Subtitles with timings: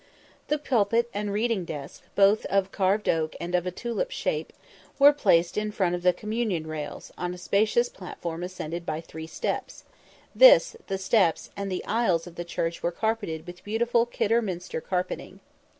[0.47, 4.51] The pulpit and reading desk, both of carved oak and of a tulip shape,
[4.97, 9.27] were placed in front of the communion rails, on a spacious platform ascended by three
[9.27, 9.83] steps
[10.33, 15.39] this, the steps, and the aisles of the church were carpeted with beautiful Kidderminster carpeting.